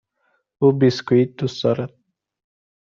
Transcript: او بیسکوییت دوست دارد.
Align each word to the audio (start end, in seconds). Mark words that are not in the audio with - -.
او 0.61 0.67
بیسکوییت 0.79 1.29
دوست 1.37 1.59
دارد. 1.63 1.93